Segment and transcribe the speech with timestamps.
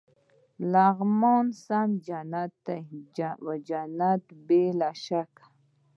[0.71, 2.65] لغمان سم جنت
[3.45, 5.45] و، جنت بې له شکه.